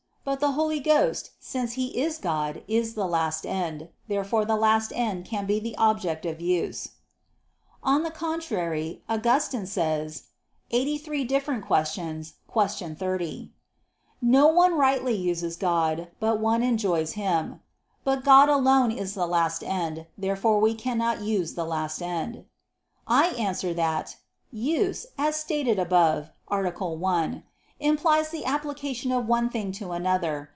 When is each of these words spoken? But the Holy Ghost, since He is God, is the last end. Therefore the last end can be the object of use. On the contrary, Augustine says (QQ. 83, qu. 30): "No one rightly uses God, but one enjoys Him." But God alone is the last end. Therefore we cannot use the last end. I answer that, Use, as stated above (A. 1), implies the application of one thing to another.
But 0.23 0.39
the 0.39 0.51
Holy 0.51 0.79
Ghost, 0.79 1.31
since 1.39 1.73
He 1.73 1.99
is 1.99 2.19
God, 2.19 2.61
is 2.67 2.93
the 2.93 3.07
last 3.07 3.43
end. 3.43 3.89
Therefore 4.07 4.45
the 4.45 4.55
last 4.55 4.93
end 4.95 5.25
can 5.25 5.47
be 5.47 5.59
the 5.59 5.75
object 5.77 6.27
of 6.27 6.39
use. 6.39 6.89
On 7.81 8.03
the 8.03 8.11
contrary, 8.11 9.01
Augustine 9.09 9.65
says 9.65 10.25
(QQ. 10.71 11.23
83, 11.25 12.33
qu. 12.47 12.95
30): 12.95 13.51
"No 14.21 14.45
one 14.47 14.77
rightly 14.77 15.15
uses 15.15 15.55
God, 15.57 16.09
but 16.19 16.39
one 16.39 16.61
enjoys 16.61 17.13
Him." 17.13 17.59
But 18.03 18.23
God 18.23 18.47
alone 18.47 18.91
is 18.91 19.15
the 19.15 19.25
last 19.27 19.63
end. 19.63 20.05
Therefore 20.19 20.59
we 20.59 20.75
cannot 20.75 21.21
use 21.21 21.55
the 21.55 21.65
last 21.65 21.99
end. 21.99 22.45
I 23.07 23.29
answer 23.29 23.73
that, 23.73 24.17
Use, 24.51 25.07
as 25.17 25.35
stated 25.37 25.79
above 25.79 26.29
(A. 26.47 26.61
1), 26.69 27.43
implies 27.83 28.29
the 28.29 28.45
application 28.45 29.11
of 29.11 29.25
one 29.25 29.49
thing 29.49 29.71
to 29.71 29.91
another. 29.91 30.47